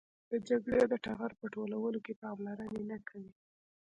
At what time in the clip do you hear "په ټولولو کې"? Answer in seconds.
1.41-2.13